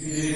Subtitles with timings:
[0.00, 0.32] En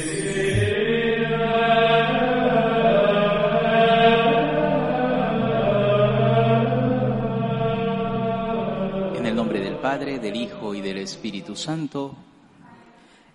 [9.26, 12.16] el nombre del Padre, del Hijo y del Espíritu Santo,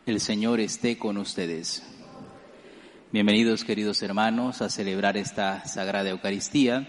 [0.06, 1.84] el Señor esté con ustedes.
[3.12, 6.88] Bienvenidos queridos hermanos a celebrar esta Sagrada Eucaristía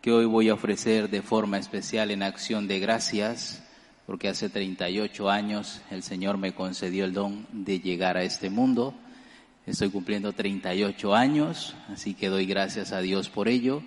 [0.00, 3.63] que hoy voy a ofrecer de forma especial en acción de gracias
[4.06, 8.94] porque hace 38 años el Señor me concedió el don de llegar a este mundo.
[9.66, 13.82] Estoy cumpliendo 38 años, así que doy gracias a Dios por ello.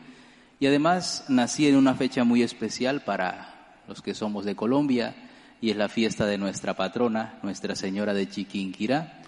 [0.59, 5.15] Y además nací en una fecha muy especial para los que somos de Colombia
[5.61, 9.21] y es la fiesta de nuestra patrona, Nuestra Señora de Chiquinquirá.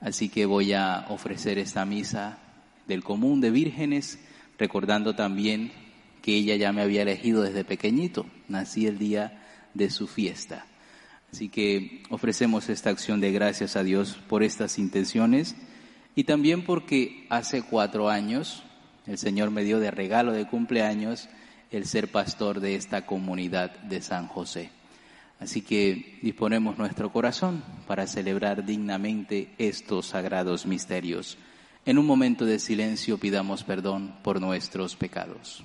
[0.00, 2.38] Así que voy a ofrecer esta misa
[2.86, 4.18] del común de vírgenes,
[4.58, 5.72] recordando también
[6.22, 8.24] que ella ya me había elegido desde pequeñito.
[8.48, 9.39] Nací el día
[9.74, 10.66] de su fiesta.
[11.32, 15.54] Así que ofrecemos esta acción de gracias a Dios por estas intenciones
[16.16, 18.64] y también porque hace cuatro años
[19.06, 21.28] el Señor me dio de regalo de cumpleaños
[21.70, 24.70] el ser pastor de esta comunidad de San José.
[25.38, 31.38] Así que disponemos nuestro corazón para celebrar dignamente estos sagrados misterios.
[31.86, 35.64] En un momento de silencio pidamos perdón por nuestros pecados.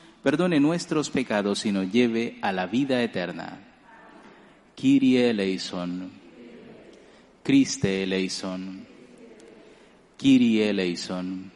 [0.23, 3.59] perdone nuestros pecados y nos lleve a la vida eterna.
[4.75, 6.11] Kyrie eleison.
[7.43, 8.85] Christe eleison.
[10.17, 11.51] Kyrie eleison.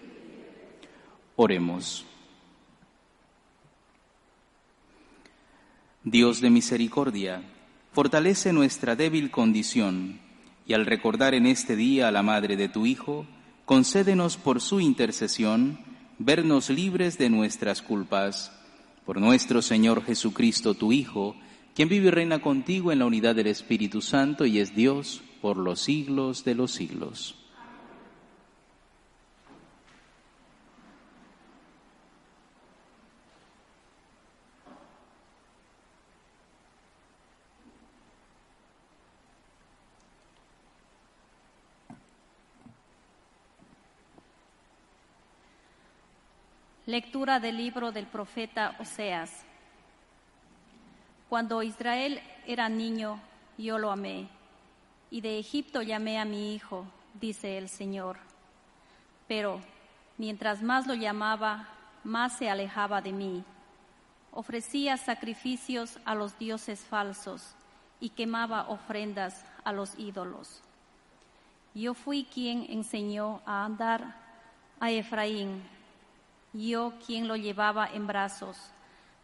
[1.36, 2.06] Oremos.
[6.04, 7.42] Dios de misericordia,
[7.92, 10.20] fortalece nuestra débil condición
[10.68, 13.26] y al recordar en este día a la Madre de tu Hijo,
[13.66, 15.80] concédenos por su intercesión
[16.20, 18.52] vernos libres de nuestras culpas.
[19.06, 21.36] Por nuestro Señor Jesucristo, tu Hijo,
[21.76, 25.58] quien vive y reina contigo en la unidad del Espíritu Santo y es Dios por
[25.58, 27.45] los siglos de los siglos.
[46.88, 49.44] Lectura del libro del profeta Oseas.
[51.28, 53.20] Cuando Israel era niño,
[53.58, 54.28] yo lo amé,
[55.10, 56.86] y de Egipto llamé a mi hijo,
[57.20, 58.18] dice el Señor.
[59.28, 59.62] Pero
[60.20, 61.70] mientras más lo llamaba,
[62.04, 63.44] más se alejaba de mí.
[64.32, 67.56] Ofrecía sacrificios a los dioses falsos
[68.00, 70.62] y quemaba ofrendas a los ídolos.
[71.74, 74.14] Yo fui quien enseñó a andar
[74.80, 75.64] a Efraín
[76.56, 78.58] yo quien lo llevaba en brazos,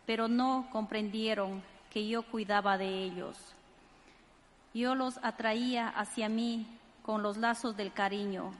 [0.05, 3.37] pero no comprendieron que yo cuidaba de ellos.
[4.73, 6.65] Yo los atraía hacia mí
[7.03, 8.51] con los lazos del cariño,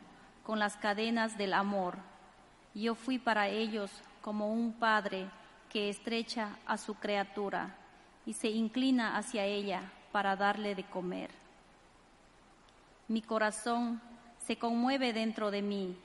[0.46, 1.98] con las cadenas del amor.
[2.74, 5.30] Yo fui para ellos como un padre
[5.70, 7.76] que estrecha a su criatura
[8.26, 9.82] y se inclina hacia ella
[10.12, 11.32] para darle de comer.
[13.08, 14.02] Mi corazón
[14.46, 15.98] se conmueve dentro de mí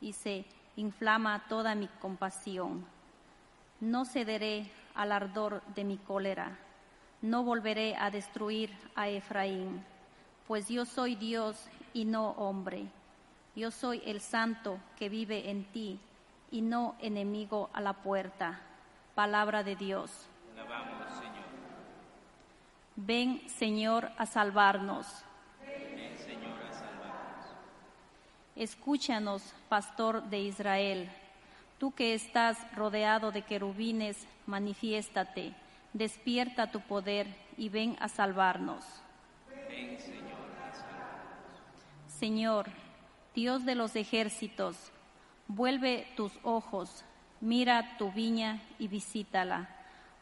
[0.00, 0.44] y se
[0.76, 2.84] inflama toda mi compasión.
[3.80, 6.58] No cederé al ardor de mi cólera,
[7.20, 9.84] no volveré a destruir a Efraín,
[10.46, 12.86] pues yo soy Dios y no hombre.
[13.54, 16.00] Yo soy el santo que vive en ti
[16.50, 18.60] y no enemigo a la puerta.
[19.14, 20.10] Palabra de Dios.
[20.54, 21.42] Señor.
[22.96, 25.06] Ven, Señor, a salvarnos.
[28.56, 31.10] Escúchanos, pastor de Israel.
[31.78, 35.54] Tú que estás rodeado de querubines, manifiéstate,
[35.94, 37.26] despierta tu poder
[37.56, 38.84] y ven a salvarnos.
[39.48, 40.22] Ven, Señor,
[40.62, 42.08] a salvarnos.
[42.08, 42.66] Señor,
[43.34, 44.92] Dios de los ejércitos,
[45.48, 47.04] vuelve tus ojos,
[47.40, 49.70] mira tu viña y visítala.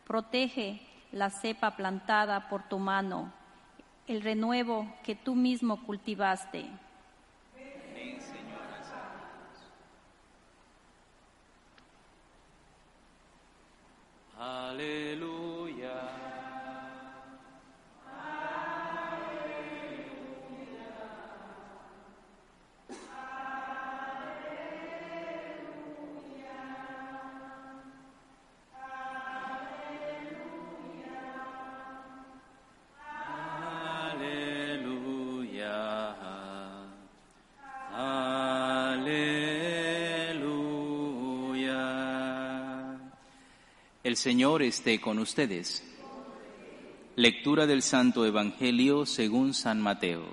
[0.07, 0.81] Protege
[1.11, 3.33] la cepa plantada por tu mano,
[4.07, 6.67] el renuevo que tú mismo cultivaste.
[44.21, 45.83] Señor esté con ustedes.
[47.17, 50.27] Lectura del Santo Evangelio según San Mateo.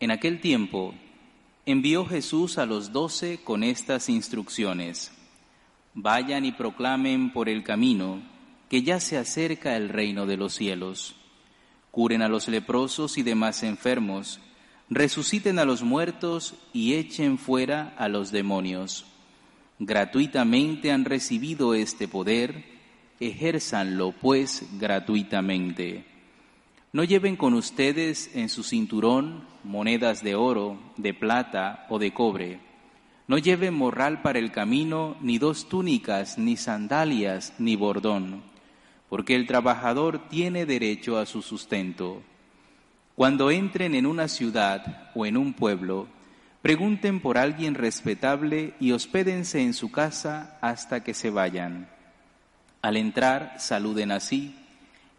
[0.00, 0.94] En aquel tiempo
[1.64, 5.10] envió Jesús a los doce con estas instrucciones.
[5.94, 8.22] Vayan y proclamen por el camino
[8.68, 11.16] que ya se acerca el reino de los cielos.
[11.90, 14.40] Curen a los leprosos y demás enfermos,
[14.94, 19.04] resuciten a los muertos y echen fuera a los demonios.
[19.80, 22.64] Gratuitamente han recibido este poder,
[23.18, 26.04] ejérzanlo pues gratuitamente.
[26.92, 32.60] No lleven con ustedes en su cinturón monedas de oro, de plata o de cobre.
[33.26, 38.42] No lleven morral para el camino, ni dos túnicas, ni sandalias, ni bordón,
[39.08, 42.22] porque el trabajador tiene derecho a su sustento.
[43.14, 46.08] Cuando entren en una ciudad o en un pueblo,
[46.62, 51.88] pregunten por alguien respetable y hospédense en su casa hasta que se vayan.
[52.82, 54.56] Al entrar, saluden así,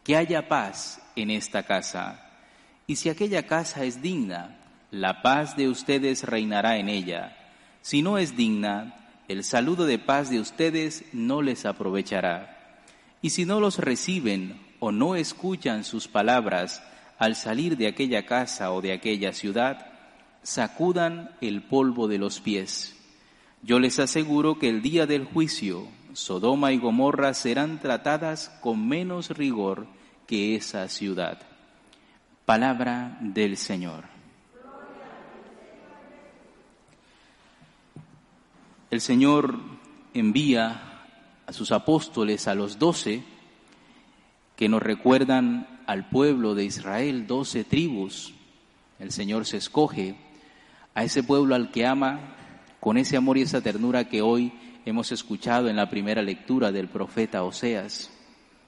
[0.04, 2.32] que haya paz en esta casa.
[2.86, 4.58] Y si aquella casa es digna,
[4.92, 7.38] la paz de ustedes reinará en ella.
[7.82, 8.96] Si no es digna,
[9.30, 12.82] el saludo de paz de ustedes no les aprovechará.
[13.22, 16.84] Y si no los reciben o no escuchan sus palabras
[17.18, 19.88] al salir de aquella casa o de aquella ciudad,
[20.44, 22.96] sacudan el polvo de los pies.
[23.64, 29.32] Yo les aseguro que el día del juicio, Sodoma y Gomorra serán tratadas con menos
[29.32, 29.88] rigor
[30.28, 31.40] que esa ciudad.
[32.46, 34.04] Palabra del Señor.
[38.92, 39.60] El Señor
[40.14, 41.02] envía
[41.48, 43.24] a sus apóstoles, a los doce,
[44.56, 48.34] que nos recuerdan al pueblo de Israel, doce tribus.
[49.00, 50.16] El Señor se escoge
[50.94, 52.36] a ese pueblo al que ama
[52.80, 54.54] con ese amor y esa ternura que hoy
[54.86, 58.12] hemos escuchado en la primera lectura del profeta Oseas.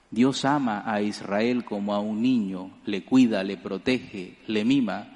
[0.10, 5.08] Dios ama a Israel como a un niño, le cuida, le protege, le mima,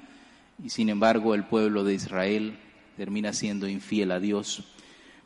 [0.62, 2.58] y sin embargo el pueblo de Israel
[2.96, 4.64] termina siendo infiel a Dios.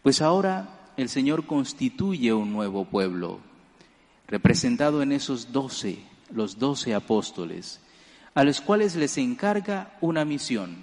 [0.02, 3.40] Pues ahora el Señor constituye un nuevo pueblo,
[4.28, 5.98] representado en esos doce,
[6.30, 7.80] los doce apóstoles,
[8.34, 10.76] a los cuales les encarga una misión,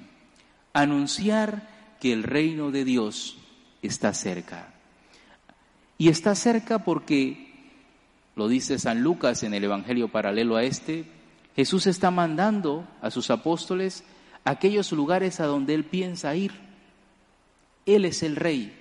[0.74, 1.69] anunciar
[2.00, 3.38] que el reino de Dios
[3.81, 4.74] está cerca.
[5.98, 7.54] Y está cerca porque
[8.36, 11.06] lo dice San Lucas en el Evangelio paralelo a este,
[11.56, 14.04] Jesús está mandando a sus apóstoles
[14.44, 16.51] aquellos lugares a donde Él piensa ir.
[17.86, 18.74] Él es el rey.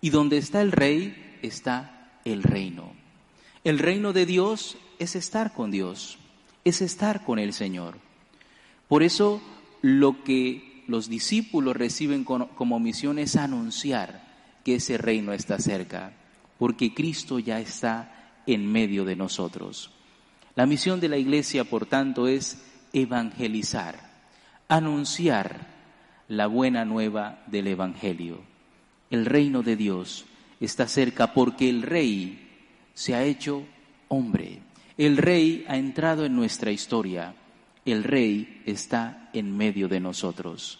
[0.00, 2.92] Y donde está el rey está el reino.
[3.64, 6.18] El reino de Dios es estar con Dios,
[6.62, 7.96] es estar con el Señor.
[8.86, 9.42] Por eso
[9.82, 14.28] lo que los discípulos reciben como misión es anunciar
[14.64, 16.12] que ese reino está cerca,
[16.58, 19.90] porque Cristo ya está en medio de nosotros.
[20.54, 23.98] La misión de la Iglesia, por tanto, es evangelizar,
[24.68, 25.66] anunciar
[26.28, 28.40] la buena nueva del Evangelio.
[29.10, 30.26] El reino de Dios
[30.60, 32.48] está cerca porque el Rey
[32.94, 33.64] se ha hecho
[34.08, 34.60] hombre.
[35.00, 37.34] El Rey ha entrado en nuestra historia.
[37.86, 40.78] El Rey está en medio de nosotros.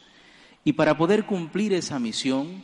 [0.62, 2.62] Y para poder cumplir esa misión,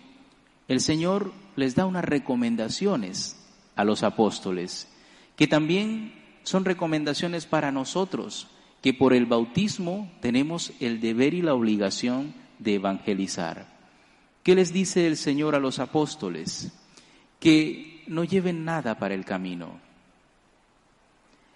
[0.68, 3.42] el Señor les da unas recomendaciones
[3.74, 4.86] a los apóstoles,
[5.34, 8.48] que también son recomendaciones para nosotros,
[8.82, 13.66] que por el bautismo tenemos el deber y la obligación de evangelizar.
[14.42, 16.70] ¿Qué les dice el Señor a los apóstoles?
[17.40, 19.85] Que no lleven nada para el camino.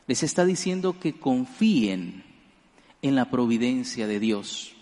[0.06, 2.24] Les está diciendo que confíen
[3.02, 4.72] en la providencia de Dios.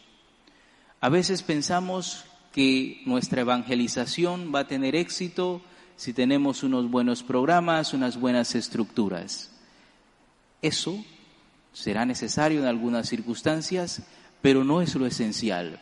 [1.01, 5.63] A veces pensamos que nuestra evangelización va a tener éxito
[5.97, 9.51] si tenemos unos buenos programas, unas buenas estructuras.
[10.63, 11.05] Eso
[11.73, 14.03] será necesario en algunas circunstancias,
[14.43, 15.81] pero no es lo esencial.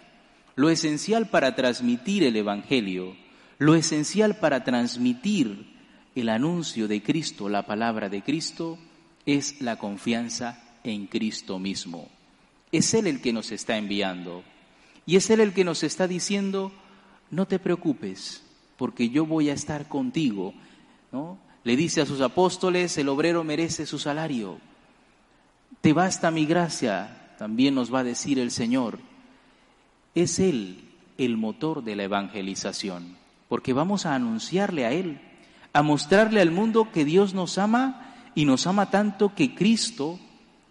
[0.55, 3.17] Lo esencial para transmitir el Evangelio,
[3.59, 5.75] lo esencial para transmitir
[6.15, 8.79] el anuncio de Cristo, la palabra de Cristo,
[9.27, 12.09] es la confianza en Cristo mismo.
[12.73, 14.45] Es Él el que nos está enviando
[15.07, 16.73] y es Él el que nos está diciendo,
[17.31, 18.43] no te preocupes,
[18.77, 20.53] porque yo voy a estar contigo.
[21.13, 21.39] ¿no?
[21.63, 24.59] Le dice a sus apóstoles, el obrero merece su salario.
[25.81, 28.99] Te basta mi gracia, también nos va a decir el Señor.
[30.15, 30.83] Es Él
[31.19, 33.17] el motor de la evangelización,
[33.49, 35.21] porque vamos a anunciarle a Él,
[35.73, 38.06] a mostrarle al mundo que Dios nos ama
[38.37, 40.21] y nos ama tanto que Cristo,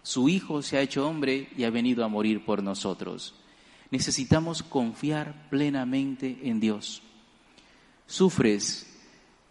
[0.02, 3.34] su Hijo, se ha hecho hombre y ha venido a morir por nosotros.
[3.90, 7.02] Necesitamos confiar plenamente en Dios.
[8.06, 8.86] Sufres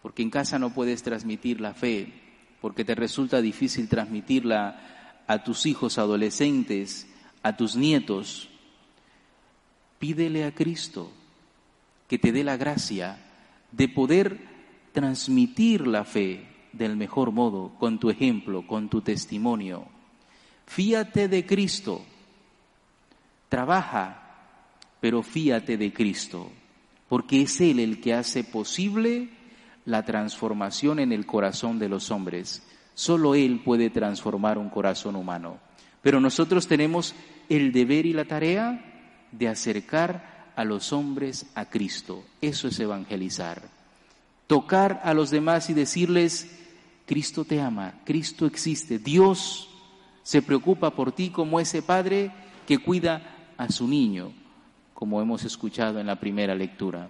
[0.02, 2.14] porque en casa no puedes transmitir la fe,
[2.62, 7.08] porque te resulta difícil transmitirla a tus hijos adolescentes,
[7.44, 8.50] a tus nietos.
[10.00, 11.12] Pídele a Cristo
[12.08, 13.18] que te dé la gracia
[13.74, 14.40] de poder
[14.94, 19.86] transmitir la fe del mejor modo, con tu ejemplo, con tu testimonio.
[20.66, 22.02] Fíate de Cristo,
[23.50, 24.22] trabaja,
[25.00, 26.52] pero fíate de Cristo,
[27.08, 29.30] porque es Él el que hace posible
[29.86, 32.64] la transformación en el corazón de los hombres.
[32.96, 35.60] Solo Él puede transformar un corazón humano.
[36.02, 37.16] Pero nosotros tenemos
[37.50, 42.24] el deber y la tarea de acercar a los hombres a Cristo.
[42.42, 43.64] Eso es evangelizar.
[44.48, 46.65] Tocar a los demás y decirles,
[47.06, 49.70] Cristo te ama, Cristo existe, Dios
[50.24, 52.32] se preocupa por ti como ese padre
[52.66, 54.32] que cuida a su niño,
[54.94, 57.10] como hemos escuchado en la primera lectura.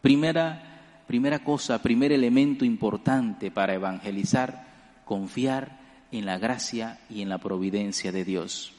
[0.00, 5.80] Primera, primera cosa, primer elemento importante para evangelizar, confiar
[6.12, 8.72] en la gracia y en la providencia de Dios.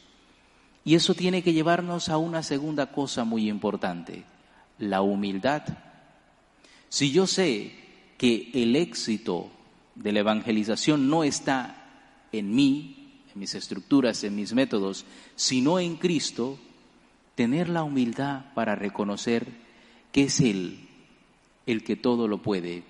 [0.86, 4.24] Y eso tiene que llevarnos a una segunda cosa muy importante,
[4.80, 5.64] la humildad.
[6.90, 7.76] Si yo sé
[8.18, 9.52] que el éxito
[9.96, 11.76] de la evangelización no está
[12.32, 15.06] en mí, en mis estructuras, en mis métodos,
[15.36, 16.60] sino en Cristo,
[17.36, 19.48] tener la humildad para reconocer
[20.12, 20.88] que es Él
[21.66, 22.84] el que todo lo puede,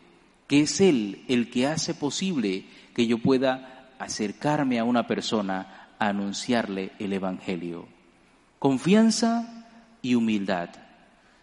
[0.48, 2.66] que es Él el que hace posible
[2.96, 7.88] que yo pueda acercarme a una persona a anunciarle el Evangelio.
[8.60, 9.68] Confianza
[10.02, 10.70] y humildad.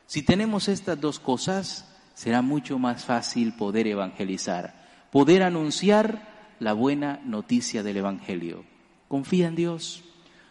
[0.06, 1.84] Si tenemos estas dos cosas,
[2.14, 8.64] será mucho más fácil poder evangelizar poder anunciar la buena noticia del Evangelio.
[9.08, 10.04] Confía en Dios,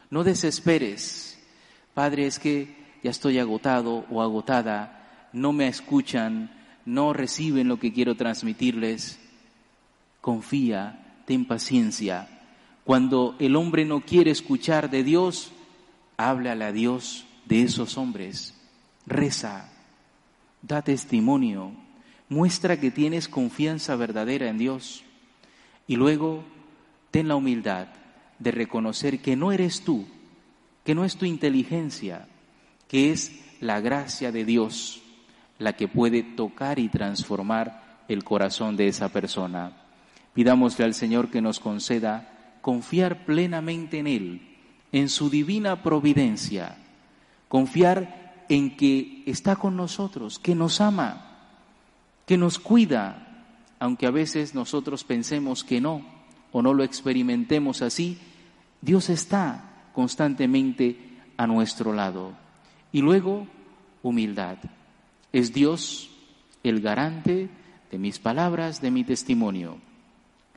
[0.09, 1.39] no desesperes.
[1.93, 6.51] Padre, es que ya estoy agotado o agotada, no me escuchan,
[6.85, 9.19] no reciben lo que quiero transmitirles.
[10.21, 12.27] Confía, ten paciencia.
[12.83, 15.51] Cuando el hombre no quiere escuchar de Dios,
[16.15, 18.55] háblale a Dios de esos hombres.
[19.05, 19.69] Reza,
[20.61, 21.71] da testimonio,
[22.29, 25.03] muestra que tienes confianza verdadera en Dios.
[25.87, 26.43] Y luego
[27.11, 27.87] ten la humildad
[28.39, 30.07] de reconocer que no eres tú,
[30.83, 32.27] que no es tu inteligencia,
[32.87, 35.01] que es la gracia de Dios
[35.59, 39.73] la que puede tocar y transformar el corazón de esa persona.
[40.33, 44.41] Pidámosle al Señor que nos conceda confiar plenamente en Él,
[44.91, 46.77] en su divina providencia,
[47.47, 51.26] confiar en que está con nosotros, que nos ama,
[52.27, 56.05] que nos cuida, aunque a veces nosotros pensemos que no
[56.51, 58.17] o no lo experimentemos así,
[58.81, 60.99] Dios está constantemente
[61.37, 62.33] a nuestro lado.
[62.91, 63.47] Y luego,
[64.03, 64.57] humildad.
[65.31, 66.09] Es Dios
[66.63, 67.49] el garante
[67.91, 69.77] de mis palabras, de mi testimonio.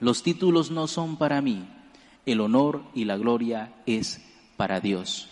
[0.00, 1.68] Los títulos no son para mí,
[2.26, 4.20] el honor y la gloria es
[4.56, 5.28] para Dios.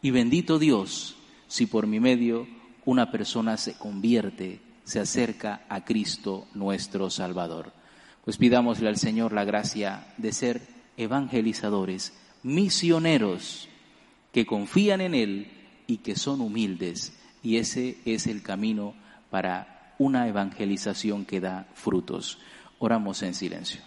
[0.00, 1.16] Y bendito Dios
[1.48, 2.46] si por mi medio
[2.86, 7.72] una persona se convierte se acerca a Cristo nuestro Salvador.
[8.24, 10.62] Pues pidámosle al Señor la gracia de ser
[10.96, 12.14] evangelizadores,
[12.44, 13.68] misioneros,
[14.32, 15.50] que confían en Él
[15.88, 17.18] y que son humildes.
[17.42, 18.94] Y ese es el camino
[19.28, 22.38] para una evangelización que da frutos.
[22.78, 23.80] Oramos en silencio.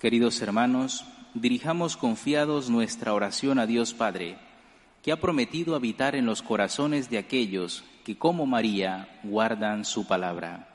[0.00, 1.04] Queridos hermanos,
[1.34, 4.38] dirijamos confiados nuestra oración a Dios Padre,
[5.02, 10.70] que ha prometido habitar en los corazones de aquellos que como María guardan su palabra.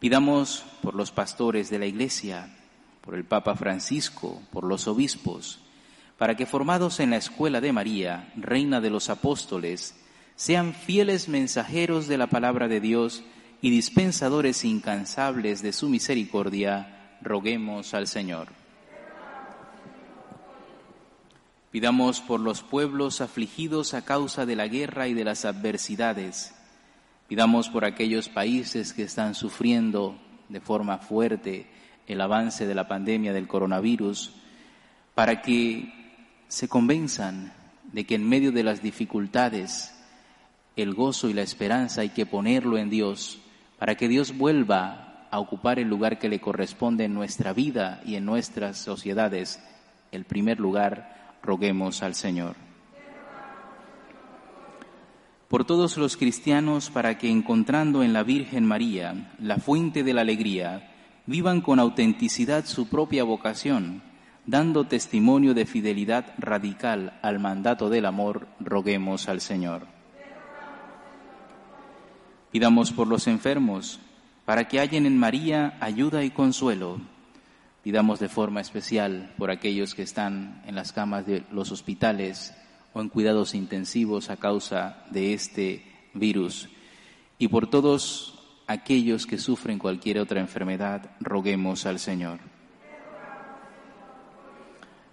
[0.00, 2.56] Pidamos por los pastores de la Iglesia,
[3.02, 5.60] por el Papa Francisco, por los obispos,
[6.16, 9.94] para que formados en la escuela de María, Reina de los Apóstoles,
[10.34, 13.22] sean fieles mensajeros de la palabra de Dios
[13.62, 18.48] y dispensadores incansables de su misericordia roguemos al Señor.
[21.70, 26.54] Pidamos por los pueblos afligidos a causa de la guerra y de las adversidades.
[27.28, 31.66] Pidamos por aquellos países que están sufriendo de forma fuerte
[32.06, 34.32] el avance de la pandemia del coronavirus,
[35.14, 35.92] para que
[36.48, 37.52] se convenzan
[37.92, 39.94] de que en medio de las dificultades
[40.74, 43.40] el gozo y la esperanza hay que ponerlo en Dios
[43.78, 48.16] para que Dios vuelva a ocupar el lugar que le corresponde en nuestra vida y
[48.16, 49.62] en nuestras sociedades.
[50.12, 52.56] El primer lugar, roguemos al Señor.
[55.48, 60.20] Por todos los cristianos, para que encontrando en la Virgen María la fuente de la
[60.20, 60.92] alegría,
[61.24, 64.02] vivan con autenticidad su propia vocación,
[64.44, 69.86] dando testimonio de fidelidad radical al mandato del amor, roguemos al Señor.
[72.50, 74.00] Pidamos por los enfermos,
[74.48, 77.02] para que hallen en María ayuda y consuelo.
[77.82, 82.54] Pidamos de forma especial por aquellos que están en las camas de los hospitales
[82.94, 86.70] o en cuidados intensivos a causa de este virus.
[87.38, 92.38] Y por todos aquellos que sufren cualquier otra enfermedad, roguemos al Señor.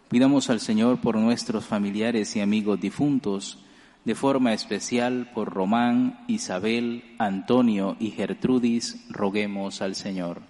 [0.07, 3.64] Pidamos al Señor por nuestros familiares y amigos difuntos,
[4.05, 10.41] de forma especial por Román, Isabel, Antonio y Gertrudis, roguemos al Señor.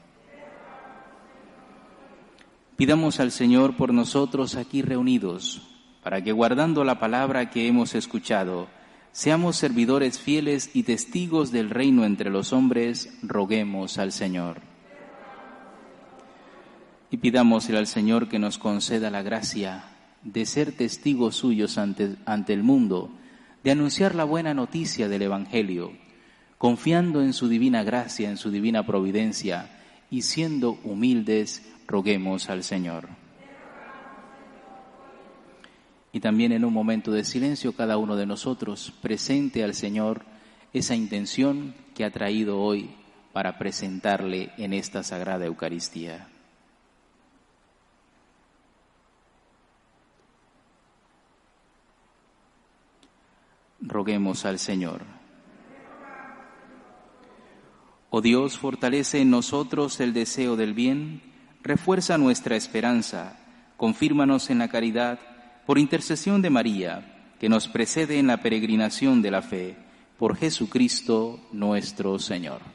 [2.75, 5.61] Pidamos al Señor por nosotros aquí reunidos,
[6.03, 8.67] para que guardando la palabra que hemos escuchado,
[9.13, 14.59] seamos servidores fieles y testigos del reino entre los hombres, roguemos al Señor.
[17.09, 19.85] Y pidámosle al Señor que nos conceda la gracia
[20.23, 23.09] de ser testigos suyos ante, ante el mundo,
[23.65, 25.91] de anunciar la buena noticia del Evangelio,
[26.59, 29.71] confiando en su divina gracia, en su divina providencia
[30.11, 33.09] y siendo humildes, roguemos al Señor.
[36.13, 40.25] Y también en un momento de silencio cada uno de nosotros presente al Señor
[40.71, 42.91] esa intención que ha traído hoy
[43.33, 46.27] para presentarle en esta sagrada Eucaristía.
[53.95, 55.03] Roguemos al Señor.
[58.09, 61.21] Oh Dios, fortalece en nosotros el deseo del bien,
[61.63, 63.39] refuerza nuestra esperanza,
[63.77, 65.17] confírmanos en la caridad,
[65.65, 69.77] por intercesión de María, que nos precede en la peregrinación de la fe,
[70.19, 72.74] por Jesucristo nuestro Señor.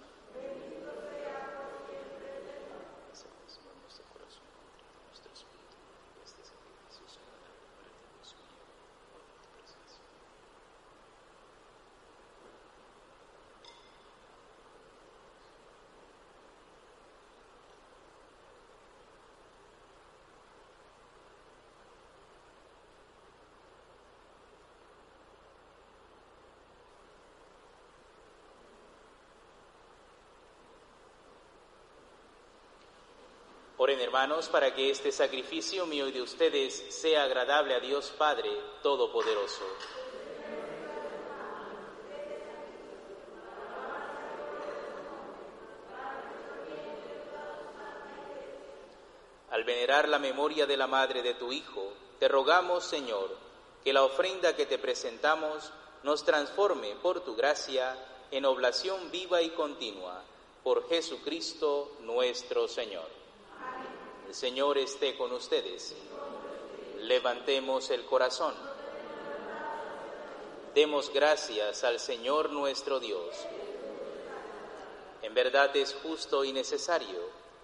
[34.11, 38.49] Hermanos para que este sacrificio mío y de ustedes sea agradable a Dios Padre
[38.83, 39.63] Todopoderoso.
[49.49, 53.29] Al venerar la memoria de la madre de tu Hijo, te rogamos, Señor,
[53.81, 55.71] que la ofrenda que te presentamos
[56.03, 57.95] nos transforme por tu gracia
[58.29, 60.21] en oblación viva y continua,
[60.65, 63.20] por Jesucristo nuestro Señor.
[64.31, 65.93] El Señor esté con ustedes.
[66.99, 68.53] Levantemos el corazón.
[70.73, 73.35] Demos gracias al Señor nuestro Dios.
[75.21, 77.19] En verdad es justo y necesario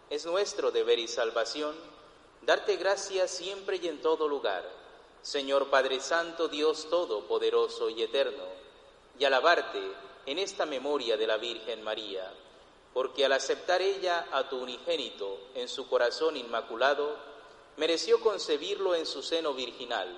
[0.10, 1.74] es nuestro deber y salvación
[2.42, 4.70] darte gracias siempre y en todo lugar,
[5.22, 8.44] Señor Padre Santo, Dios Todopoderoso y Eterno,
[9.18, 9.82] y alabarte
[10.26, 12.30] en esta memoria de la Virgen María,
[12.98, 17.16] porque al aceptar ella a tu unigénito en su corazón inmaculado,
[17.76, 20.18] mereció concebirlo en su seno virginal,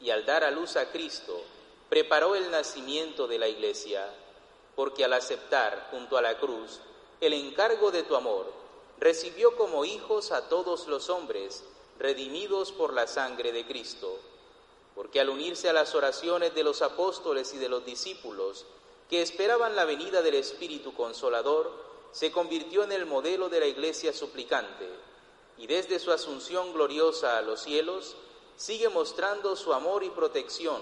[0.00, 1.38] y al dar a luz a Cristo,
[1.90, 4.08] preparó el nacimiento de la Iglesia,
[4.74, 6.80] porque al aceptar junto a la cruz
[7.20, 8.50] el encargo de tu amor,
[8.98, 11.64] recibió como hijos a todos los hombres,
[11.98, 14.16] redimidos por la sangre de Cristo,
[14.94, 18.64] porque al unirse a las oraciones de los apóstoles y de los discípulos,
[19.10, 24.12] que esperaban la venida del Espíritu Consolador, se convirtió en el modelo de la Iglesia
[24.12, 24.88] suplicante,
[25.58, 28.16] y desde su asunción gloriosa a los cielos,
[28.56, 30.80] sigue mostrando su amor y protección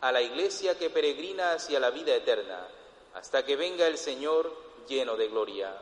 [0.00, 2.66] a la Iglesia que peregrina hacia la vida eterna,
[3.14, 4.54] hasta que venga el Señor
[4.88, 5.76] lleno de gloria.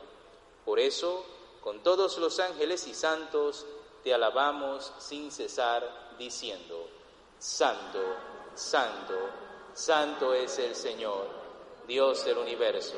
[0.65, 1.25] Por eso,
[1.61, 3.65] con todos los ángeles y santos,
[4.03, 6.87] te alabamos sin cesar, diciendo,
[7.37, 7.99] Santo,
[8.55, 9.17] Santo,
[9.73, 11.27] Santo es el Señor,
[11.87, 12.97] Dios del universo.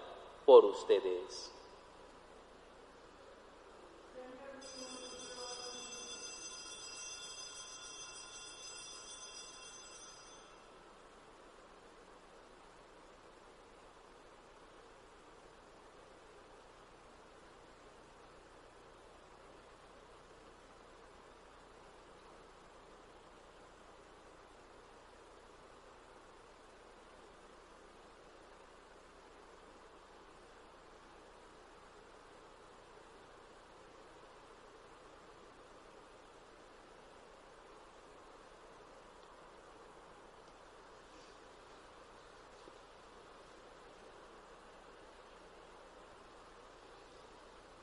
[0.45, 1.51] por ustedes.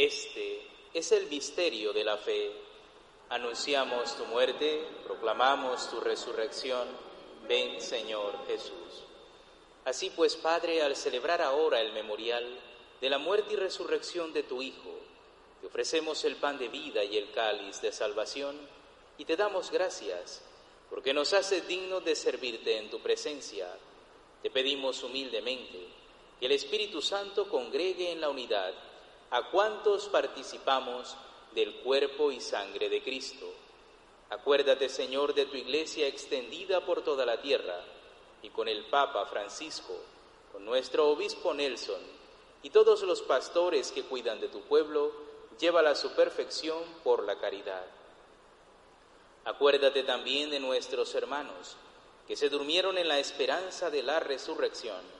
[0.00, 0.62] Este
[0.94, 2.50] es el misterio de la fe.
[3.28, 6.88] Anunciamos tu muerte, proclamamos tu resurrección.
[7.46, 9.04] Ven, Señor Jesús.
[9.84, 12.46] Así pues, Padre, al celebrar ahora el memorial
[12.98, 15.00] de la muerte y resurrección de tu Hijo,
[15.60, 18.58] te ofrecemos el pan de vida y el cáliz de salvación
[19.18, 20.40] y te damos gracias
[20.88, 23.68] porque nos hace dignos de servirte en tu presencia.
[24.42, 25.88] Te pedimos humildemente
[26.38, 28.72] que el Espíritu Santo congregue en la unidad
[29.30, 31.16] a cuantos participamos
[31.54, 33.46] del cuerpo y sangre de Cristo.
[34.30, 37.80] Acuérdate, Señor, de tu iglesia extendida por toda la tierra
[38.42, 39.94] y con el Papa Francisco,
[40.52, 42.00] con nuestro obispo Nelson
[42.62, 45.12] y todos los pastores que cuidan de tu pueblo,
[45.58, 47.86] llévala a su perfección por la caridad.
[49.44, 51.76] Acuérdate también de nuestros hermanos
[52.26, 55.19] que se durmieron en la esperanza de la resurrección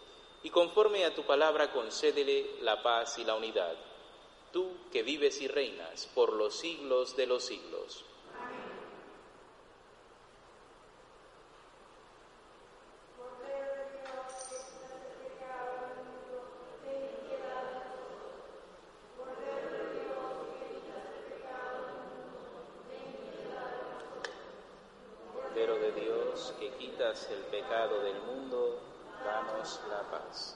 [0.43, 3.75] Y conforme a tu palabra, concédele la paz y la unidad.
[4.51, 8.05] Tú que vives y reinas por los siglos de los siglos.
[27.29, 28.79] el pecado del mundo,
[29.25, 30.55] danos la paz.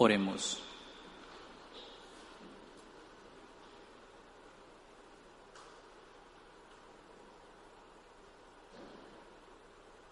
[0.00, 0.62] Oremos.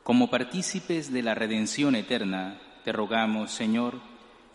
[0.02, 4.00] Como partícipes de la redención eterna, te rogamos, Señor,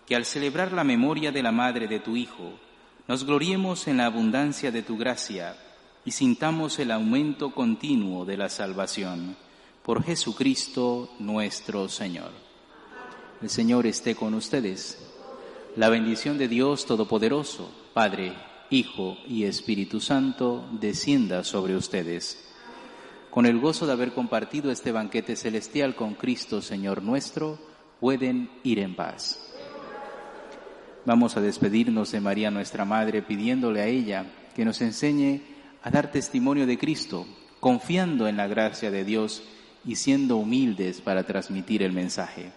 [0.05, 2.59] que al celebrar la memoria de la Madre de tu Hijo,
[3.07, 5.55] nos gloriemos en la abundancia de tu gracia
[6.03, 9.38] y sintamos el aumento continuo de la salvación.
[9.82, 12.32] Por Jesucristo nuestro Señor.
[13.41, 15.11] El Señor esté con ustedes.
[15.76, 18.34] La bendición de Dios Todopoderoso, Padre,
[18.69, 22.51] Hijo y Espíritu Santo, descienda sobre ustedes
[23.32, 27.57] con el gozo de haber compartido este banquete celestial con Cristo, Señor nuestro,
[28.01, 29.39] pueden ir en paz.
[31.05, 35.41] Vamos a despedirnos de María nuestra Madre pidiéndole a ella que nos enseñe
[35.82, 37.26] a dar testimonio de Cristo,
[37.61, 39.41] confiando en la gracia de Dios
[39.86, 42.51] y siendo humildes para transmitir el mensaje.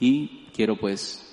[0.00, 1.29] Y quiero pues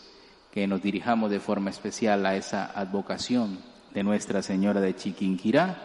[0.58, 3.60] que nos dirijamos de forma especial a esa advocación
[3.94, 5.78] de Nuestra Señora de Chiquinquirá,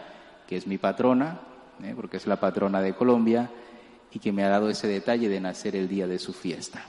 [0.47, 1.41] que es mi patrona,
[1.83, 1.93] ¿eh?
[1.95, 3.51] porque es la patrona de Colombia
[4.11, 6.83] y que me ha dado ese detalle de nacer el día de su fiesta.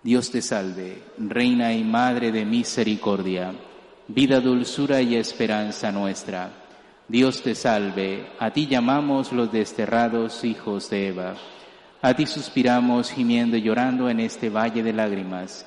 [0.00, 3.52] Dios te salve, Reina y Madre de Misericordia,
[4.06, 6.52] vida, dulzura y esperanza nuestra.
[7.08, 11.34] Dios te salve, a ti llamamos los desterrados hijos de Eva.
[12.00, 15.66] A ti suspiramos gimiendo y llorando en este valle de lágrimas.